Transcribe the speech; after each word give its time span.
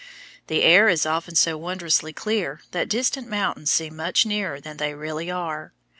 The 0.47 0.63
air 0.63 0.89
is 0.89 1.05
often 1.05 1.35
so 1.35 1.59
wondrously 1.59 2.11
clear 2.11 2.61
that 2.71 2.89
distant 2.89 3.27
mountains 3.29 3.69
seem 3.69 3.95
much 3.97 4.25
nearer 4.25 4.59
than 4.59 4.77
they 4.77 4.95
really 4.95 5.29
are. 5.29 5.73